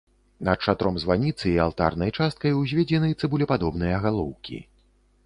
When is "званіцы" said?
1.03-1.43